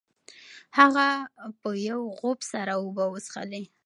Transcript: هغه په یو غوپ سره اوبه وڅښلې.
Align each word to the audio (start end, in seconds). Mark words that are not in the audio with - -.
هغه 0.77 1.07
په 1.61 1.69
یو 1.89 2.01
غوپ 2.17 2.39
سره 2.51 2.71
اوبه 2.81 3.05
وڅښلې. 3.11 3.63